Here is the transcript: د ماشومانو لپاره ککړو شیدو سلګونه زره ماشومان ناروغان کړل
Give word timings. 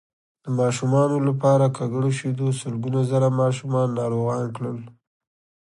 د 0.43 0.45
ماشومانو 0.59 1.17
لپاره 1.27 1.65
ککړو 1.77 2.09
شیدو 2.19 2.47
سلګونه 2.61 3.01
زره 3.11 3.27
ماشومان 3.41 3.87
ناروغان 3.99 4.45
کړل 4.55 4.79